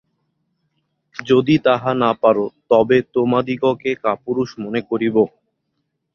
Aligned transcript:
যদি 1.15 1.55
তাহা 1.65 1.91
না 2.01 2.11
পার, 2.21 2.37
তবে 2.71 2.97
তোমাদিগকে 3.15 3.91
কাপুরুষ 4.03 4.49
মনে 4.63 4.81
করিব। 4.89 5.15